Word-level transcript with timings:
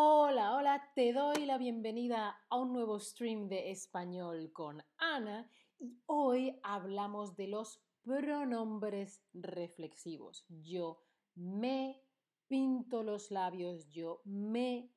Hola, 0.00 0.54
hola, 0.54 0.92
te 0.94 1.12
doy 1.12 1.44
la 1.44 1.58
bienvenida 1.58 2.40
a 2.50 2.56
un 2.56 2.72
nuevo 2.72 3.00
stream 3.00 3.48
de 3.48 3.72
español 3.72 4.52
con 4.52 4.80
Ana 4.96 5.50
y 5.76 6.00
hoy 6.06 6.56
hablamos 6.62 7.34
de 7.34 7.48
los 7.48 7.82
pronombres 8.04 9.24
reflexivos. 9.34 10.46
Yo 10.48 11.02
me 11.34 12.00
pinto 12.46 13.02
los 13.02 13.32
labios, 13.32 13.88
yo 13.88 14.22
me 14.24 14.88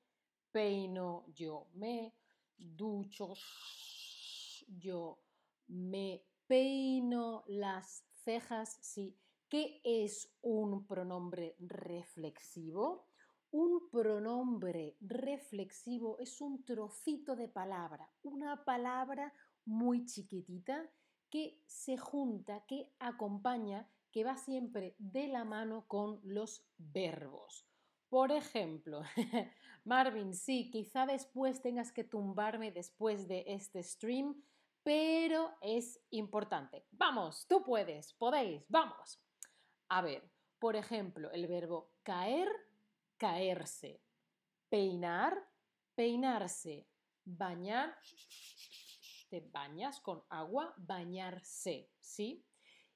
peino, 0.51 1.25
yo 1.33 1.65
me 1.73 2.13
ducho, 2.55 3.33
yo 4.67 5.17
me 5.65 6.23
peino 6.45 7.43
las 7.47 8.05
cejas, 8.23 8.77
sí. 8.81 9.17
¿Qué 9.49 9.81
es 9.83 10.31
un 10.43 10.85
pronombre 10.85 11.55
reflexivo? 11.57 13.10
Un 13.51 13.89
pronombre 13.89 14.95
reflexivo 15.01 16.17
es 16.19 16.39
un 16.39 16.63
trocito 16.63 17.35
de 17.35 17.49
palabra, 17.49 18.09
una 18.23 18.63
palabra 18.63 19.33
muy 19.65 20.05
chiquitita 20.05 20.89
que 21.29 21.61
se 21.65 21.97
junta, 21.97 22.63
que 22.65 22.93
acompaña, 22.99 23.89
que 24.09 24.23
va 24.23 24.37
siempre 24.37 24.95
de 24.99 25.27
la 25.27 25.43
mano 25.43 25.85
con 25.87 26.21
los 26.23 26.65
verbos. 26.77 27.67
Por 28.07 28.31
ejemplo, 28.31 29.01
Marvin, 29.83 30.33
sí, 30.33 30.69
quizá 30.71 31.05
después 31.05 31.61
tengas 31.61 31.91
que 31.91 32.05
tumbarme 32.05 32.71
después 32.71 33.27
de 33.27 33.43
este 33.47 33.83
stream, 33.83 34.41
pero 34.81 35.51
es 35.59 35.99
importante. 36.09 36.85
Vamos, 36.91 37.45
tú 37.49 37.63
puedes, 37.63 38.13
podéis, 38.13 38.63
vamos. 38.69 39.21
A 39.89 40.01
ver, 40.01 40.23
por 40.57 40.77
ejemplo, 40.77 41.29
el 41.31 41.47
verbo 41.47 41.91
caer 42.03 42.47
caerse. 43.21 44.01
Peinar, 44.67 45.37
peinarse. 45.93 46.87
Bañar, 47.23 47.95
te 49.29 49.41
bañas 49.41 50.01
con 50.01 50.23
agua, 50.27 50.73
bañarse, 50.75 51.91
¿sí? 51.99 52.43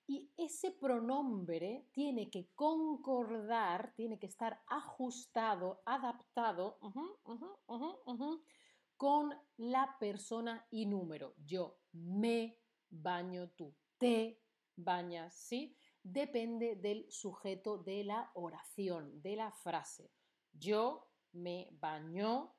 Y 0.07 0.31
ese 0.35 0.71
pronombre 0.71 1.89
tiene 1.91 2.31
que 2.31 2.49
concordar, 2.55 3.93
tiene 3.95 4.17
que 4.17 4.25
estar 4.25 4.63
ajustado, 4.65 5.83
adaptado 5.85 6.79
con 8.97 9.33
la 9.57 9.95
persona 9.99 10.65
y 10.71 10.87
número. 10.87 11.35
Yo 11.45 11.77
me 11.91 12.57
baño, 12.89 13.51
tú 13.51 13.75
te 13.99 14.41
bañas, 14.75 15.35
¿sí? 15.35 15.77
Depende 16.05 16.75
del 16.75 17.11
sujeto 17.11 17.79
de 17.79 18.03
la 18.03 18.31
oración, 18.35 19.21
de 19.23 19.35
la 19.35 19.51
frase. 19.51 20.11
Yo 20.53 21.09
me 21.31 21.69
baño 21.81 22.55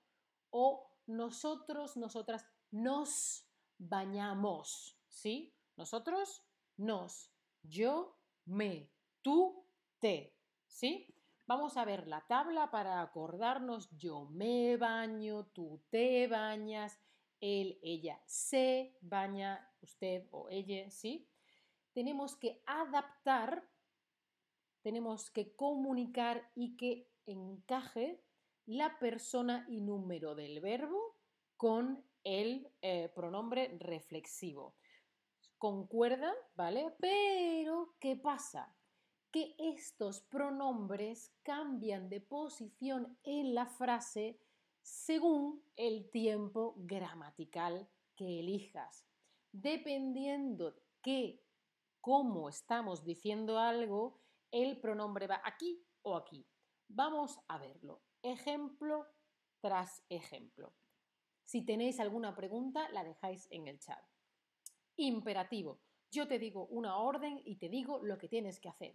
o 0.50 0.91
nosotros, 1.06 1.97
nosotras 1.97 2.44
nos 2.72 3.48
bañamos, 3.78 4.98
¿sí? 5.08 5.55
Nosotros 5.77 6.44
nos, 6.77 7.33
yo 7.62 8.19
me, 8.47 8.91
tú 9.22 9.64
te, 10.00 10.36
¿sí? 10.67 11.14
Vamos 11.47 11.77
a 11.77 11.84
ver 11.84 12.08
la 12.08 12.27
tabla 12.27 12.72
para 12.72 13.00
acordarnos. 13.00 13.89
Yo 13.97 14.24
me 14.24 14.77
baño, 14.77 15.47
tú 15.52 15.80
te 15.91 16.27
bañas, 16.27 16.98
él, 17.41 17.78
ella 17.80 18.20
se 18.27 18.98
baña, 19.00 19.72
usted 19.80 20.27
o 20.33 20.48
ella, 20.50 20.91
¿sí? 20.91 21.28
Tenemos 21.97 22.36
que 22.36 22.62
adaptar, 22.66 23.66
tenemos 24.83 25.30
que 25.30 25.56
comunicar 25.56 26.46
y 26.55 26.77
que 26.77 27.08
encaje 27.24 28.23
la 28.67 28.98
persona 28.98 29.64
y 29.67 29.80
número 29.80 30.34
del 30.34 30.61
verbo 30.61 31.17
con 31.57 32.05
el 32.23 32.70
eh, 32.83 33.11
pronombre 33.14 33.79
reflexivo. 33.79 34.77
Concuerda, 35.57 36.34
¿vale? 36.55 36.95
Pero, 37.01 37.95
¿qué 37.98 38.14
pasa? 38.14 38.77
Que 39.30 39.55
estos 39.58 40.20
pronombres 40.20 41.33
cambian 41.42 42.11
de 42.11 42.20
posición 42.20 43.18
en 43.23 43.55
la 43.55 43.64
frase 43.64 44.39
según 44.83 45.64
el 45.77 46.11
tiempo 46.11 46.74
gramatical 46.77 47.89
que 48.14 48.40
elijas. 48.40 49.07
Dependiendo 49.51 50.73
de 50.73 50.83
qué 51.01 51.45
cómo 52.06 52.48
estamos 52.48 53.05
diciendo 53.05 53.58
algo, 53.58 54.20
el 54.52 54.78
pronombre 54.78 55.27
va 55.27 55.42
aquí 55.44 55.84
o 56.02 56.17
aquí. 56.17 56.46
Vamos 56.86 57.36
a 57.48 57.58
verlo, 57.58 58.00
ejemplo 58.22 59.08
tras 59.61 60.05
ejemplo. 60.08 60.72
Si 61.45 61.64
tenéis 61.64 61.98
alguna 61.98 62.33
pregunta, 62.36 62.89
la 62.90 63.02
dejáis 63.02 63.48
en 63.50 63.66
el 63.66 63.80
chat. 63.80 63.98
Imperativo. 64.95 65.80
Yo 66.08 66.28
te 66.28 66.39
digo 66.39 66.66
una 66.66 66.96
orden 66.96 67.42
y 67.45 67.56
te 67.56 67.68
digo 67.68 67.98
lo 68.00 68.18
que 68.18 68.28
tienes 68.28 68.61
que 68.61 68.68
hacer. 68.68 68.95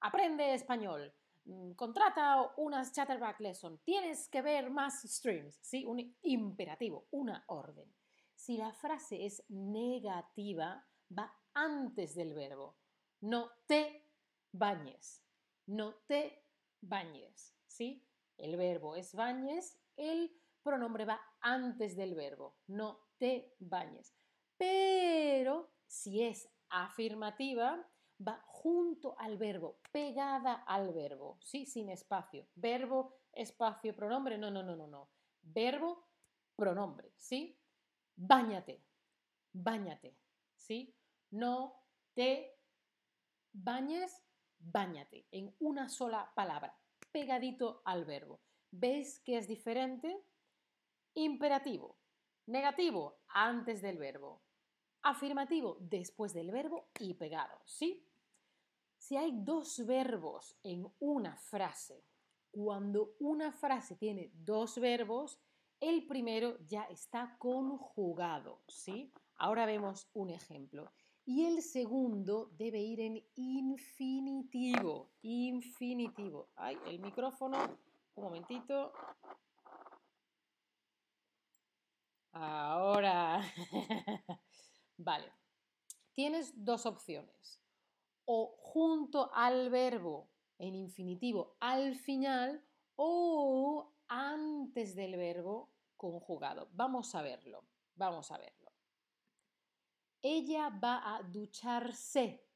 Aprende 0.00 0.52
español. 0.52 1.10
Mm, 1.46 1.72
contrata 1.72 2.52
unas 2.58 2.92
Chatterback 2.92 3.40
Lesson. 3.40 3.78
Tienes 3.78 4.28
que 4.28 4.42
ver 4.42 4.68
más 4.68 5.00
streams. 5.04 5.58
¿sí? 5.62 5.86
Un 5.86 6.18
imperativo, 6.20 7.06
una 7.12 7.44
orden. 7.46 7.90
Si 8.34 8.58
la 8.58 8.74
frase 8.74 9.24
es 9.24 9.42
negativa, 9.48 10.86
va 11.18 11.34
antes 11.54 12.14
del 12.14 12.34
verbo. 12.34 12.76
No 13.20 13.50
te 13.66 14.08
bañes. 14.52 15.22
No 15.66 15.94
te 16.06 16.44
bañes. 16.80 17.54
¿Sí? 17.66 18.06
El 18.36 18.56
verbo 18.56 18.96
es 18.96 19.14
bañes, 19.14 19.78
el 19.96 20.30
pronombre 20.62 21.04
va 21.04 21.20
antes 21.40 21.96
del 21.96 22.14
verbo. 22.14 22.56
No 22.66 22.98
te 23.18 23.54
bañes. 23.58 24.14
Pero 24.56 25.72
si 25.86 26.22
es 26.22 26.48
afirmativa, 26.68 27.88
va 28.26 28.42
junto 28.46 29.18
al 29.18 29.36
verbo, 29.36 29.80
pegada 29.90 30.54
al 30.66 30.92
verbo, 30.92 31.38
¿sí? 31.40 31.66
Sin 31.66 31.88
espacio. 31.90 32.46
Verbo, 32.54 33.14
espacio, 33.32 33.94
pronombre. 33.94 34.38
No, 34.38 34.50
no, 34.50 34.62
no, 34.62 34.76
no, 34.76 34.86
no. 34.86 35.10
Verbo, 35.42 36.08
pronombre, 36.56 37.12
¿sí? 37.16 37.58
Báñate, 38.16 38.84
báñate, 39.52 40.16
¿sí? 40.54 40.94
No 41.32 41.74
te 42.14 42.58
bañes, 43.52 44.22
bañate, 44.58 45.26
en 45.30 45.54
una 45.58 45.88
sola 45.88 46.32
palabra, 46.34 46.78
pegadito 47.10 47.82
al 47.84 48.04
verbo. 48.04 48.40
¿Veis 48.70 49.20
que 49.20 49.38
es 49.38 49.48
diferente? 49.48 50.24
Imperativo, 51.14 51.98
negativo, 52.46 53.20
antes 53.28 53.82
del 53.82 53.98
verbo. 53.98 54.42
Afirmativo, 55.02 55.78
después 55.80 56.32
del 56.32 56.50
verbo 56.50 56.90
y 57.00 57.14
pegado, 57.14 57.60
¿sí? 57.66 58.06
Si 58.96 59.16
hay 59.16 59.32
dos 59.42 59.84
verbos 59.84 60.56
en 60.62 60.86
una 61.00 61.36
frase, 61.36 62.04
cuando 62.50 63.16
una 63.18 63.52
frase 63.52 63.96
tiene 63.96 64.30
dos 64.32 64.78
verbos, 64.78 65.40
el 65.80 66.06
primero 66.06 66.56
ya 66.66 66.84
está 66.84 67.36
conjugado, 67.38 68.62
¿sí? 68.68 69.12
Ahora 69.34 69.66
vemos 69.66 70.08
un 70.12 70.30
ejemplo. 70.30 70.92
Y 71.24 71.46
el 71.46 71.62
segundo 71.62 72.50
debe 72.56 72.80
ir 72.80 73.00
en 73.00 73.24
infinitivo. 73.36 75.12
Infinitivo. 75.22 76.48
Ay, 76.56 76.76
el 76.86 76.98
micrófono. 76.98 77.58
Un 78.14 78.24
momentito. 78.24 78.92
Ahora. 82.32 83.40
vale. 84.96 85.32
Tienes 86.12 86.52
dos 86.64 86.86
opciones. 86.86 87.60
O 88.24 88.56
junto 88.58 89.32
al 89.32 89.70
verbo 89.70 90.28
en 90.58 90.74
infinitivo 90.74 91.56
al 91.60 91.96
final 91.96 92.64
o 92.96 93.92
antes 94.08 94.94
del 94.94 95.16
verbo 95.16 95.70
conjugado. 95.96 96.68
Vamos 96.72 97.14
a 97.14 97.22
verlo. 97.22 97.64
Vamos 97.94 98.30
a 98.30 98.38
verlo. 98.38 98.61
Ella 100.22 100.70
va 100.70 101.16
a 101.16 101.22
ducharse, 101.22 102.46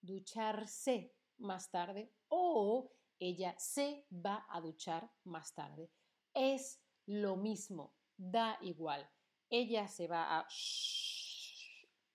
ducharse 0.00 1.16
más 1.38 1.70
tarde 1.70 2.12
o 2.28 2.90
ella 3.18 3.54
se 3.58 4.06
va 4.10 4.46
a 4.50 4.60
duchar 4.60 5.10
más 5.24 5.54
tarde. 5.54 5.90
Es 6.34 6.82
lo 7.06 7.36
mismo, 7.36 7.94
da 8.16 8.58
igual. 8.60 9.08
Ella 9.48 9.88
se 9.88 10.06
va 10.06 10.38
a 10.38 10.48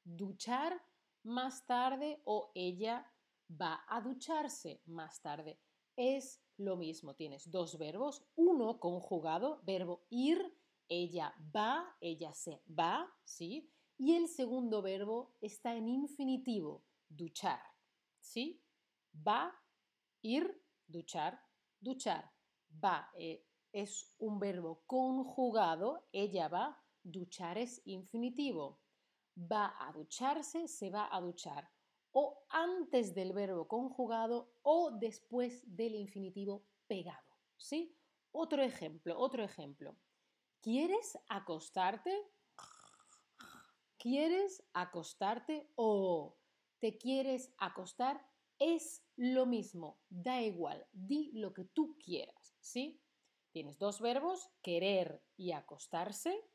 duchar 0.03 0.79
más 1.23 1.65
tarde 1.65 2.21
o 2.25 2.51
ella 2.53 3.11
va 3.49 3.83
a 3.87 4.01
ducharse 4.01 4.81
más 4.85 5.21
tarde. 5.21 5.59
Es 5.95 6.41
lo 6.57 6.75
mismo, 6.75 7.15
tienes 7.15 7.49
dos 7.49 7.77
verbos, 7.77 8.23
uno 8.35 8.79
conjugado, 8.79 9.61
verbo 9.63 10.05
ir, 10.09 10.55
ella 10.87 11.33
va, 11.55 11.97
ella 12.01 12.33
se 12.33 12.61
va, 12.67 13.11
¿sí? 13.23 13.71
Y 14.01 14.15
el 14.15 14.29
segundo 14.29 14.81
verbo 14.81 15.35
está 15.41 15.75
en 15.75 15.89
infinitivo, 15.89 16.85
duchar. 17.09 17.59
¿Sí? 18.21 18.63
Va, 19.27 19.53
ir, 20.21 20.63
duchar, 20.87 21.37
duchar. 21.81 22.31
Va, 22.81 23.11
eh, 23.17 23.45
es 23.73 24.15
un 24.17 24.39
verbo 24.39 24.83
conjugado, 24.85 26.07
ella 26.13 26.47
va, 26.47 26.81
duchar 27.03 27.57
es 27.57 27.81
infinitivo. 27.83 28.79
Va 29.37 29.75
a 29.77 29.91
ducharse, 29.91 30.69
se 30.69 30.89
va 30.89 31.13
a 31.13 31.19
duchar. 31.19 31.69
O 32.13 32.45
antes 32.47 33.13
del 33.13 33.33
verbo 33.33 33.67
conjugado 33.67 34.53
o 34.61 34.91
después 34.91 35.61
del 35.75 35.95
infinitivo 35.95 36.65
pegado. 36.87 37.35
¿Sí? 37.57 37.99
Otro 38.31 38.61
ejemplo, 38.61 39.19
otro 39.19 39.43
ejemplo. 39.43 39.97
¿Quieres 40.61 41.19
acostarte? 41.27 42.17
¿Quieres 43.99 44.63
acostarte 44.71 45.69
o 45.75 46.37
te 46.79 46.97
quieres 46.97 47.53
acostar? 47.57 48.25
Es 48.57 49.05
lo 49.17 49.45
mismo, 49.45 49.99
da 50.07 50.41
igual, 50.41 50.87
di 50.93 51.31
lo 51.33 51.53
que 51.53 51.65
tú 51.65 51.97
quieras, 51.99 52.55
¿sí? 52.61 53.03
Tienes 53.51 53.77
dos 53.77 53.99
verbos, 53.99 54.49
querer 54.61 55.21
y 55.35 55.51
acostarse, 55.51 56.49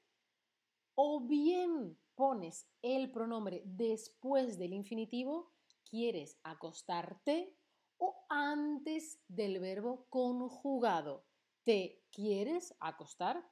o 0.95 1.21
bien 1.21 1.99
pones 2.15 2.67
el 2.81 3.11
pronombre 3.11 3.63
después 3.67 4.59
del 4.59 4.73
infinitivo, 4.73 5.53
quieres 5.85 6.39
acostarte, 6.45 7.59
o 7.99 8.25
antes 8.31 9.21
del 9.29 9.61
verbo 9.61 10.07
conjugado, 10.09 11.27
te 11.63 12.07
quieres 12.11 12.75
acostar, 12.81 13.47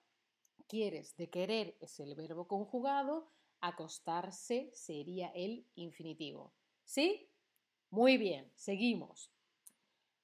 quieres 0.66 1.14
de 1.16 1.28
querer 1.28 1.76
es 1.80 2.00
el 2.00 2.14
verbo 2.14 2.48
conjugado, 2.48 3.30
acostarse 3.62 4.70
sería 4.74 5.28
el 5.28 5.66
infinitivo. 5.76 6.52
¿Sí? 6.84 7.30
Muy 7.90 8.18
bien, 8.18 8.50
seguimos. 8.54 9.30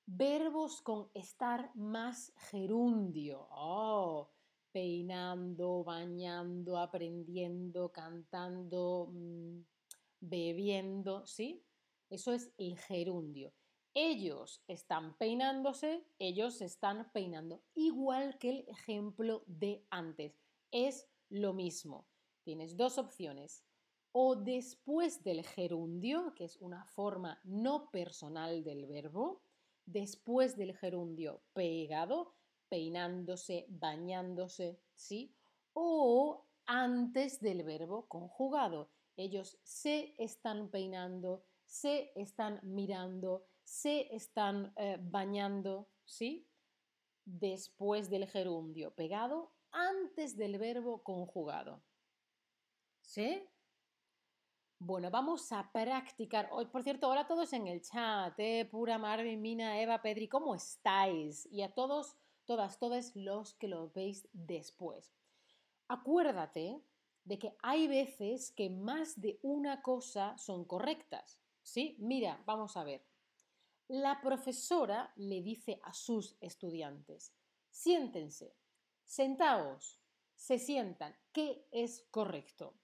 Verbos 0.05 0.83
con 0.83 1.11
estar 1.15 1.71
más 1.75 2.33
gerundio. 2.51 3.47
Oh, 3.51 4.31
peinando, 4.73 5.85
bañando, 5.85 6.79
aprendiendo, 6.79 7.91
cantando, 7.93 9.09
mm, 9.11 9.61
bebiendo, 10.21 11.27
¿sí? 11.27 11.65
Eso 12.11 12.33
es 12.33 12.53
el 12.59 12.77
gerundio. 12.79 13.53
Ellos 13.95 14.63
están 14.67 15.17
peinándose, 15.17 16.07
ellos 16.19 16.61
están 16.61 17.11
peinando, 17.13 17.63
igual 17.75 18.39
que 18.39 18.51
el 18.51 18.65
ejemplo 18.69 19.45
de 19.47 19.85
antes. 19.91 20.39
Es 20.71 21.09
lo 21.29 21.53
mismo. 21.53 22.07
Tienes 22.49 22.79
dos 22.79 22.97
opciones. 22.97 23.63
O 24.11 24.35
después 24.35 25.23
del 25.23 25.45
gerundio, 25.45 26.33
que 26.35 26.45
es 26.45 26.57
una 26.63 26.83
forma 26.87 27.39
no 27.45 27.91
personal 27.91 28.65
del 28.65 28.87
verbo, 28.87 29.43
después 29.85 30.57
del 30.57 30.75
gerundio 30.75 31.43
pegado, 31.53 32.37
peinándose, 32.71 33.67
bañándose, 33.69 34.81
¿sí? 34.95 35.37
O 35.75 36.47
antes 36.65 37.39
del 37.43 37.65
verbo 37.65 38.09
conjugado. 38.09 38.89
Ellos 39.15 39.59
se 39.63 40.15
están 40.17 40.71
peinando, 40.71 41.45
se 41.67 42.13
están 42.15 42.61
mirando, 42.63 43.45
se 43.63 44.09
están 44.17 44.73
eh, 44.77 44.97
bañando, 44.99 45.91
¿sí? 46.07 46.49
Después 47.27 48.09
del 48.09 48.27
gerundio 48.27 48.95
pegado, 48.95 49.53
antes 49.71 50.35
del 50.35 50.57
verbo 50.57 51.03
conjugado. 51.03 51.83
¿Sí? 53.09 53.43
Bueno, 54.79 55.11
vamos 55.11 55.51
a 55.51 55.73
practicar. 55.73 56.51
Hoy, 56.53 56.67
por 56.67 56.83
cierto, 56.83 57.09
hola 57.09 57.23
a 57.23 57.27
todos 57.27 57.55
en 57.55 57.67
el 57.67 57.81
chat. 57.81 58.39
¿eh? 58.39 58.69
Pura 58.71 58.99
Marvin, 58.99 59.41
Mina, 59.41 59.81
Eva, 59.81 60.03
Pedri, 60.03 60.29
¿cómo 60.29 60.55
estáis? 60.55 61.49
Y 61.51 61.63
a 61.63 61.73
todos, 61.73 62.19
todas, 62.45 62.79
todos 62.79 63.17
los 63.17 63.55
que 63.55 63.67
lo 63.67 63.89
veis 63.93 64.29
después. 64.35 65.15
Acuérdate 65.89 66.83
de 67.25 67.39
que 67.39 67.57
hay 67.63 67.89
veces 67.89 68.53
que 68.53 68.69
más 68.69 69.19
de 69.19 69.39
una 69.41 69.81
cosa 69.81 70.37
son 70.37 70.67
correctas. 70.67 71.41
¿Sí? 71.63 71.97
Mira, 71.99 72.43
vamos 72.45 72.77
a 72.77 72.85
ver. 72.85 73.03
La 73.89 74.21
profesora 74.21 75.15
le 75.17 75.41
dice 75.41 75.81
a 75.83 75.95
sus 75.95 76.37
estudiantes, 76.43 77.33
siéntense, 77.71 78.55
sentaos, 79.07 79.99
se 80.37 80.59
sientan. 80.59 81.17
¿Qué 81.33 81.67
es 81.71 82.07
correcto? 82.11 82.75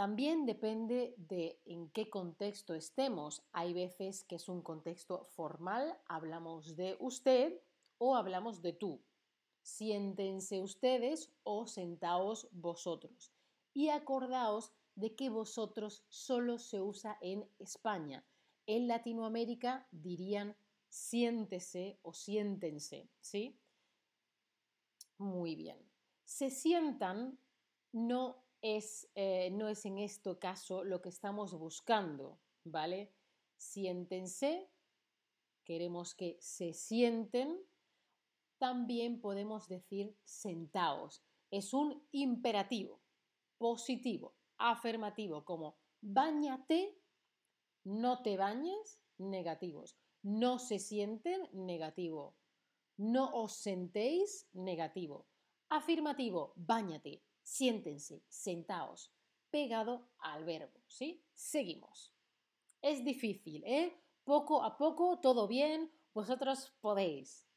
También 0.00 0.46
depende 0.46 1.14
de 1.18 1.60
en 1.66 1.90
qué 1.90 2.08
contexto 2.08 2.72
estemos. 2.72 3.42
Hay 3.52 3.74
veces 3.74 4.24
que 4.24 4.36
es 4.36 4.48
un 4.48 4.62
contexto 4.62 5.26
formal, 5.26 5.94
hablamos 6.06 6.74
de 6.74 6.96
usted 7.00 7.60
o 7.98 8.16
hablamos 8.16 8.62
de 8.62 8.72
tú. 8.72 9.02
Siéntense 9.60 10.62
ustedes 10.62 11.30
o 11.42 11.66
sentaos 11.66 12.48
vosotros. 12.50 13.30
Y 13.74 13.90
acordaos 13.90 14.72
de 14.94 15.14
que 15.14 15.28
vosotros 15.28 16.02
solo 16.08 16.58
se 16.58 16.80
usa 16.80 17.18
en 17.20 17.46
España. 17.58 18.24
En 18.64 18.88
Latinoamérica 18.88 19.86
dirían 19.90 20.56
siéntese 20.88 21.98
o 22.00 22.14
siéntense, 22.14 23.10
¿sí? 23.20 23.60
Muy 25.18 25.56
bien. 25.56 25.76
Se 26.24 26.48
sientan 26.48 27.38
no 27.92 28.49
es, 28.62 29.10
eh, 29.14 29.50
no 29.52 29.68
es 29.68 29.84
en 29.86 29.98
este 29.98 30.38
caso 30.38 30.84
lo 30.84 31.00
que 31.00 31.08
estamos 31.08 31.54
buscando, 31.54 32.40
¿vale? 32.64 33.12
Siéntense, 33.56 34.70
queremos 35.64 36.14
que 36.14 36.36
se 36.40 36.72
sienten, 36.72 37.58
también 38.58 39.20
podemos 39.20 39.68
decir 39.68 40.16
sentaos. 40.24 41.22
Es 41.50 41.72
un 41.72 42.06
imperativo, 42.12 43.00
positivo, 43.58 44.34
afirmativo, 44.58 45.44
como 45.44 45.78
bañate, 46.00 46.98
no 47.84 48.22
te 48.22 48.36
bañes, 48.36 49.00
negativos. 49.18 49.96
No 50.22 50.58
se 50.58 50.78
sienten, 50.78 51.48
negativo. 51.52 52.36
No 52.98 53.30
os 53.32 53.54
sentéis, 53.54 54.46
negativo. 54.52 55.26
Afirmativo, 55.70 56.52
bañate 56.56 57.22
siéntense, 57.50 58.22
sentaos, 58.28 59.12
pegado 59.50 60.08
al 60.18 60.44
verbo, 60.44 60.80
¿sí? 60.86 61.24
Seguimos. 61.34 62.14
Es 62.80 63.04
difícil, 63.04 63.64
¿eh? 63.66 63.92
Poco 64.22 64.62
a 64.62 64.76
poco, 64.76 65.18
todo 65.18 65.48
bien, 65.48 65.90
vosotros 66.14 66.72
podéis. 66.80 67.48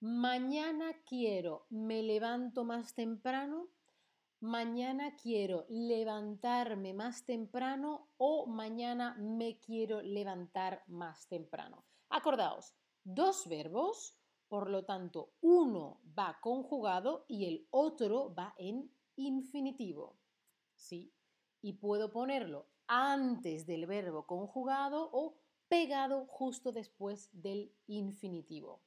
Mañana 0.00 0.92
quiero, 1.06 1.66
me 1.70 2.02
levanto 2.02 2.64
más 2.64 2.94
temprano. 2.94 3.68
Mañana 4.40 5.16
quiero 5.16 5.64
levantarme 5.70 6.92
más 6.92 7.24
temprano 7.24 8.10
o 8.18 8.46
mañana 8.46 9.16
me 9.18 9.58
quiero 9.58 10.02
levantar 10.02 10.84
más 10.86 11.26
temprano. 11.28 11.86
Acordaos, 12.10 12.74
dos 13.02 13.48
verbos 13.48 14.18
por 14.48 14.70
lo 14.70 14.84
tanto, 14.84 15.32
uno 15.40 16.00
va 16.18 16.38
conjugado 16.40 17.24
y 17.28 17.46
el 17.46 17.66
otro 17.70 18.34
va 18.34 18.54
en 18.58 18.90
infinitivo. 19.16 20.16
¿Sí? 20.74 21.12
Y 21.62 21.74
puedo 21.74 22.10
ponerlo 22.10 22.68
antes 22.86 23.66
del 23.66 23.86
verbo 23.86 24.26
conjugado 24.26 25.08
o 25.12 25.36
pegado 25.68 26.26
justo 26.26 26.72
después 26.72 27.28
del 27.32 27.72
infinitivo. 27.86 28.82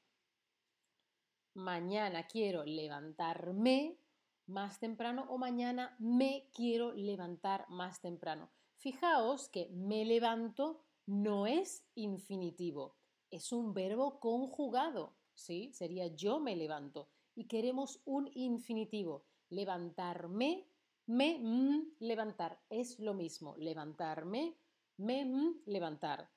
Mañana 1.56 2.28
quiero 2.28 2.64
levantarme 2.64 3.98
más 4.46 4.80
temprano 4.80 5.26
o 5.30 5.38
mañana 5.38 5.96
me 6.00 6.50
quiero 6.54 6.94
levantar 6.94 7.70
más 7.70 8.02
temprano. 8.02 8.50
Fijaos 8.78 9.50
que 9.50 9.70
me 9.70 10.06
levanto 10.06 10.86
no 11.06 11.48
es 11.48 11.86
infinitivo, 11.96 12.96
es 13.30 13.52
un 13.52 13.74
verbo 13.74 14.20
conjugado. 14.20 15.19
¿Sí? 15.40 15.72
Sería 15.74 16.08
yo 16.08 16.40
me 16.40 16.56
levanto. 16.56 17.10
Y 17.36 17.46
queremos 17.46 18.02
un 18.06 18.30
infinitivo. 18.34 19.24
Levantarme, 19.50 20.68
me, 21.08 21.40
mm, 21.40 21.96
levantar. 22.00 22.60
Es 22.70 23.00
lo 23.00 23.14
mismo. 23.14 23.56
Levantarme, 23.58 24.58
me, 24.98 25.26
mm, 25.26 25.62
levantar. 25.66 26.30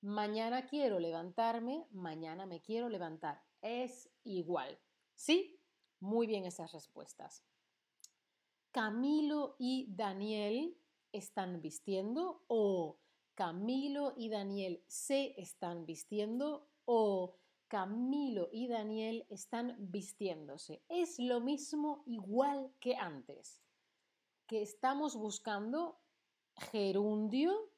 Mañana 0.00 0.66
quiero 0.66 0.98
levantarme, 0.98 1.86
mañana 1.90 2.46
me 2.46 2.60
quiero 2.60 2.88
levantar. 2.88 3.42
Es 3.60 4.10
igual. 4.24 4.78
¿Sí? 5.14 5.60
Muy 6.00 6.26
bien 6.26 6.44
esas 6.44 6.72
respuestas. 6.72 7.44
Camilo 8.70 9.56
y 9.58 9.86
Daniel 9.90 10.76
están 11.12 11.60
vistiendo 11.60 12.44
o 12.46 12.98
Camilo 13.34 14.14
y 14.16 14.28
Daniel 14.28 14.82
se 14.88 15.40
están 15.40 15.86
vistiendo 15.86 16.68
o 16.84 17.36
Camilo 17.68 18.48
y 18.50 18.66
Daniel 18.66 19.26
están 19.28 19.76
vistiéndose. 19.78 20.82
Es 20.88 21.18
lo 21.18 21.40
mismo 21.40 22.02
igual 22.06 22.72
que 22.80 22.96
antes, 22.96 23.62
que 24.46 24.62
estamos 24.62 25.16
buscando 25.16 26.00
gerundio 26.56 27.70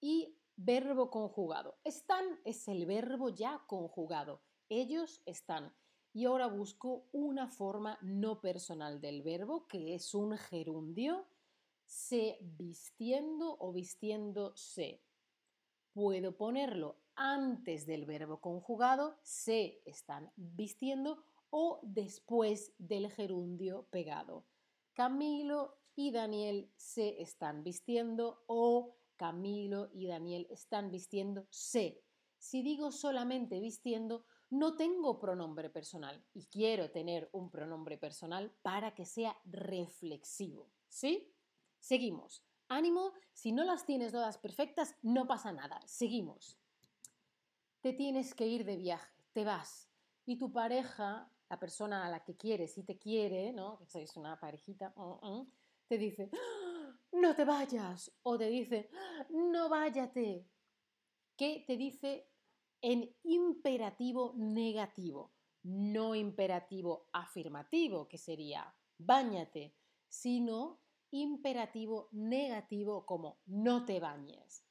y 0.00 0.38
verbo 0.56 1.10
conjugado. 1.10 1.78
Están 1.82 2.24
es 2.44 2.68
el 2.68 2.84
verbo 2.84 3.30
ya 3.30 3.64
conjugado. 3.66 4.42
Ellos 4.68 5.22
están. 5.24 5.74
y 6.12 6.24
ahora 6.24 6.46
busco 6.46 7.06
una 7.12 7.48
forma 7.48 7.98
no 8.02 8.40
personal 8.40 9.00
del 9.00 9.22
verbo, 9.22 9.66
que 9.68 9.94
es 9.94 10.14
un 10.14 10.36
gerundio, 10.36 11.26
se 11.86 12.38
vistiendo 12.40 13.56
o 13.60 13.72
vistiéndose. 13.72 15.00
Puedo 15.92 16.36
ponerlo 16.36 16.96
antes 17.18 17.84
del 17.84 18.06
verbo 18.06 18.40
conjugado, 18.40 19.18
se 19.22 19.82
están 19.84 20.32
vistiendo, 20.36 21.24
o 21.50 21.80
después 21.82 22.72
del 22.78 23.10
gerundio 23.10 23.86
pegado. 23.90 24.46
Camilo 24.94 25.78
y 25.94 26.10
Daniel 26.12 26.70
se 26.76 27.20
están 27.20 27.62
vistiendo 27.62 28.44
o 28.46 28.96
Camilo 29.16 29.90
y 29.92 30.06
Daniel 30.06 30.46
están 30.50 30.90
vistiendo 30.90 31.46
se. 31.50 32.04
Si 32.38 32.62
digo 32.62 32.92
solamente 32.92 33.58
vistiendo, 33.60 34.24
no 34.50 34.76
tengo 34.76 35.18
pronombre 35.18 35.70
personal 35.70 36.24
y 36.32 36.46
quiero 36.46 36.90
tener 36.90 37.28
un 37.32 37.50
pronombre 37.50 37.98
personal 37.98 38.52
para 38.62 38.94
que 38.94 39.04
sea 39.04 39.36
reflexivo. 39.44 40.70
¿Sí? 40.88 41.32
Seguimos. 41.80 42.44
Ánimo, 42.68 43.12
si 43.32 43.52
no 43.52 43.64
las 43.64 43.84
tienes 43.84 44.12
todas 44.12 44.38
perfectas, 44.38 44.94
no 45.02 45.26
pasa 45.26 45.52
nada. 45.52 45.80
Seguimos. 45.86 46.58
Te 47.80 47.92
tienes 47.92 48.34
que 48.34 48.46
ir 48.46 48.64
de 48.64 48.76
viaje, 48.76 49.14
te 49.32 49.44
vas. 49.44 49.88
Y 50.26 50.36
tu 50.36 50.52
pareja, 50.52 51.32
la 51.48 51.58
persona 51.58 52.04
a 52.04 52.10
la 52.10 52.24
que 52.24 52.36
quieres 52.36 52.76
y 52.76 52.84
te 52.84 52.98
quiere, 52.98 53.52
¿no? 53.52 53.78
Que 53.78 53.86
sois 53.86 54.16
una 54.16 54.38
parejita, 54.38 54.92
mm, 54.96 55.26
mm, 55.26 55.52
te 55.86 55.96
dice, 55.98 56.30
no 57.12 57.34
te 57.34 57.44
vayas. 57.44 58.12
O 58.22 58.36
te 58.36 58.48
dice, 58.48 58.90
no 59.30 59.68
váyate. 59.68 60.50
¿Qué 61.36 61.64
te 61.66 61.76
dice 61.76 62.32
en 62.82 63.16
imperativo 63.22 64.34
negativo? 64.36 65.34
No 65.62 66.14
imperativo 66.14 67.08
afirmativo, 67.12 68.08
que 68.08 68.18
sería, 68.18 68.74
báñate, 68.98 69.76
sino 70.08 70.80
imperativo 71.10 72.08
negativo 72.12 73.06
como 73.06 73.40
no 73.46 73.84
te 73.84 74.00
bañes. 74.00 74.67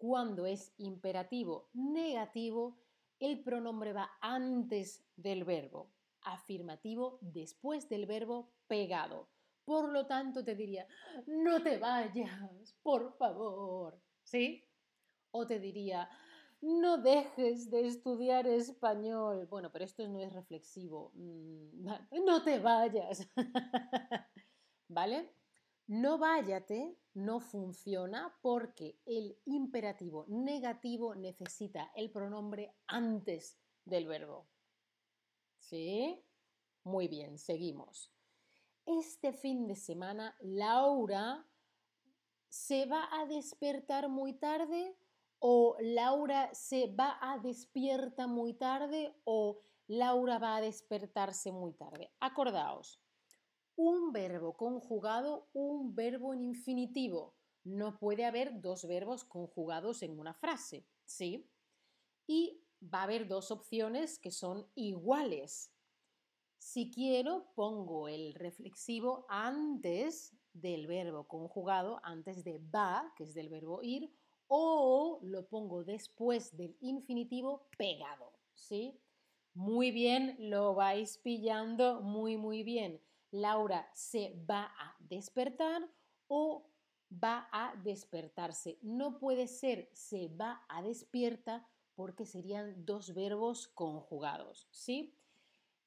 Cuando 0.00 0.46
es 0.46 0.72
imperativo 0.78 1.68
negativo, 1.74 2.78
el 3.18 3.44
pronombre 3.44 3.92
va 3.92 4.12
antes 4.22 5.06
del 5.14 5.44
verbo, 5.44 5.92
afirmativo 6.22 7.18
después 7.20 7.86
del 7.90 8.06
verbo 8.06 8.54
pegado. 8.66 9.28
Por 9.62 9.90
lo 9.90 10.06
tanto, 10.06 10.42
te 10.42 10.54
diría, 10.54 10.88
no 11.26 11.62
te 11.62 11.76
vayas, 11.76 12.78
por 12.82 13.12
favor. 13.18 14.02
¿Sí? 14.22 14.64
O 15.32 15.46
te 15.46 15.58
diría, 15.60 16.08
no 16.62 16.96
dejes 16.96 17.70
de 17.70 17.86
estudiar 17.86 18.46
español. 18.46 19.48
Bueno, 19.48 19.70
pero 19.70 19.84
esto 19.84 20.08
no 20.08 20.18
es 20.18 20.32
reflexivo. 20.32 21.12
Mm, 21.14 21.84
no 22.24 22.42
te 22.42 22.58
vayas. 22.58 23.28
¿Vale? 24.88 25.39
No 25.90 26.18
váyate 26.18 26.96
no 27.14 27.40
funciona 27.40 28.38
porque 28.42 29.00
el 29.06 29.36
imperativo 29.44 30.24
negativo 30.28 31.16
necesita 31.16 31.90
el 31.96 32.12
pronombre 32.12 32.76
antes 32.86 33.58
del 33.84 34.06
verbo. 34.06 34.46
¿Sí? 35.58 36.24
Muy 36.84 37.08
bien, 37.08 37.38
seguimos. 37.38 38.12
Este 38.86 39.32
fin 39.32 39.66
de 39.66 39.74
semana 39.74 40.36
Laura 40.38 41.44
se 42.48 42.86
va 42.86 43.08
a 43.10 43.26
despertar 43.26 44.08
muy 44.08 44.34
tarde 44.34 44.96
o 45.40 45.76
Laura 45.80 46.54
se 46.54 46.86
va 46.86 47.18
a 47.20 47.38
despierta 47.38 48.28
muy 48.28 48.54
tarde 48.54 49.12
o 49.24 49.60
Laura 49.88 50.38
va 50.38 50.54
a 50.54 50.60
despertarse 50.60 51.50
muy 51.50 51.72
tarde. 51.72 52.12
Acordaos, 52.20 52.99
un 53.80 54.12
verbo 54.12 54.58
conjugado, 54.58 55.48
un 55.54 55.94
verbo 55.94 56.34
en 56.34 56.42
infinitivo. 56.42 57.34
No 57.64 57.98
puede 57.98 58.26
haber 58.26 58.60
dos 58.60 58.86
verbos 58.86 59.24
conjugados 59.24 60.02
en 60.02 60.18
una 60.20 60.34
frase, 60.34 60.86
¿sí? 61.06 61.50
Y 62.26 62.62
va 62.82 63.00
a 63.00 63.02
haber 63.04 63.26
dos 63.26 63.50
opciones 63.50 64.18
que 64.18 64.32
son 64.32 64.70
iguales. 64.74 65.72
Si 66.58 66.90
quiero, 66.90 67.52
pongo 67.54 68.08
el 68.08 68.34
reflexivo 68.34 69.24
antes 69.30 70.36
del 70.52 70.86
verbo 70.86 71.26
conjugado, 71.26 72.00
antes 72.02 72.44
de 72.44 72.58
va, 72.58 73.14
que 73.16 73.24
es 73.24 73.32
del 73.32 73.48
verbo 73.48 73.82
ir, 73.82 74.12
o 74.46 75.20
lo 75.22 75.48
pongo 75.48 75.84
después 75.84 76.54
del 76.54 76.76
infinitivo 76.80 77.66
pegado, 77.78 78.34
¿sí? 78.52 79.00
Muy 79.54 79.90
bien, 79.90 80.36
lo 80.38 80.74
vais 80.74 81.16
pillando 81.16 82.02
muy, 82.02 82.36
muy 82.36 82.62
bien. 82.62 83.00
Laura 83.30 83.90
se 83.94 84.34
va 84.48 84.64
a 84.78 84.96
despertar 85.00 85.88
o 86.28 86.70
va 87.12 87.48
a 87.52 87.74
despertarse. 87.76 88.78
No 88.82 89.18
puede 89.18 89.46
ser 89.46 89.90
se 89.92 90.28
va 90.28 90.64
a 90.68 90.82
despierta 90.82 91.68
porque 91.94 92.24
serían 92.24 92.84
dos 92.86 93.14
verbos 93.14 93.68
conjugados, 93.68 94.68
¿sí? 94.70 95.16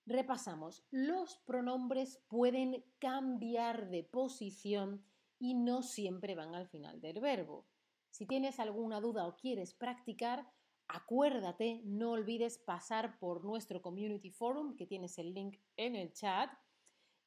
Repasamos. 0.05 0.85
Los 0.91 1.37
pronombres 1.37 2.21
pueden 2.27 2.83
cambiar 2.99 3.89
de 3.89 4.03
posición 4.03 5.05
y 5.39 5.55
no 5.55 5.81
siempre 5.81 6.35
van 6.35 6.55
al 6.55 6.67
final 6.67 7.01
del 7.01 7.19
verbo. 7.19 7.67
Si 8.09 8.27
tienes 8.27 8.59
alguna 8.59 9.01
duda 9.01 9.25
o 9.25 9.35
quieres 9.35 9.73
practicar, 9.73 10.47
acuérdate, 10.87 11.81
no 11.85 12.11
olvides 12.11 12.59
pasar 12.59 13.17
por 13.17 13.43
nuestro 13.43 13.81
Community 13.81 14.29
Forum, 14.29 14.75
que 14.75 14.85
tienes 14.85 15.17
el 15.17 15.33
link 15.33 15.57
en 15.77 15.95
el 15.95 16.13
chat, 16.13 16.51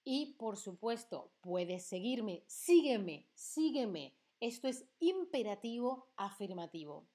y 0.09 0.37
por 0.39 0.57
supuesto, 0.57 1.33
puedes 1.41 1.85
seguirme, 1.85 2.45
sígueme, 2.47 3.29
sígueme. 3.35 4.17
Esto 4.39 4.69
es 4.69 4.89
imperativo 5.01 6.13
afirmativo. 6.17 7.09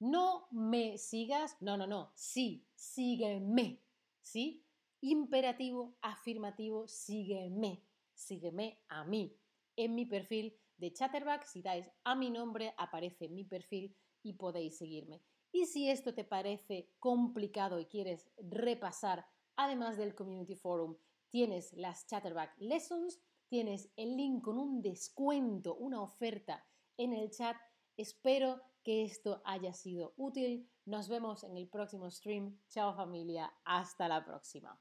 No 0.00 0.48
me 0.50 0.98
sigas, 0.98 1.56
no, 1.60 1.76
no, 1.76 1.86
no, 1.86 2.10
sí, 2.16 2.66
sígueme, 2.74 3.84
¿sí? 4.22 4.66
Imperativo 5.00 5.96
afirmativo, 6.02 6.88
sígueme, 6.88 7.84
sígueme 8.12 8.82
a 8.88 9.04
mí. 9.04 9.38
En 9.76 9.94
mi 9.94 10.04
perfil 10.04 10.58
de 10.78 10.92
Chatterback, 10.92 11.44
si 11.44 11.62
dais 11.62 11.88
a 12.02 12.16
mi 12.16 12.30
nombre, 12.30 12.74
aparece 12.76 13.28
mi 13.28 13.44
perfil 13.44 13.96
y 14.24 14.32
podéis 14.32 14.78
seguirme. 14.78 15.22
Y 15.52 15.66
si 15.66 15.88
esto 15.88 16.12
te 16.12 16.24
parece 16.24 16.90
complicado 16.98 17.78
y 17.78 17.86
quieres 17.86 18.28
repasar, 18.36 19.28
además 19.54 19.96
del 19.96 20.16
Community 20.16 20.56
Forum, 20.56 20.96
tienes 21.30 21.72
las 21.72 22.06
Chatterback 22.06 22.54
Lessons, 22.58 23.20
tienes 23.48 23.90
el 23.96 24.16
link 24.16 24.42
con 24.44 24.58
un 24.58 24.82
descuento, 24.82 25.74
una 25.76 26.02
oferta 26.02 26.64
en 26.96 27.12
el 27.12 27.30
chat. 27.30 27.56
Espero 27.96 28.60
que 28.82 29.04
esto 29.04 29.42
haya 29.44 29.72
sido 29.72 30.14
útil. 30.16 30.70
Nos 30.84 31.08
vemos 31.08 31.44
en 31.44 31.56
el 31.56 31.68
próximo 31.68 32.10
stream. 32.10 32.58
Chao 32.68 32.94
familia, 32.94 33.52
hasta 33.64 34.08
la 34.08 34.24
próxima. 34.24 34.80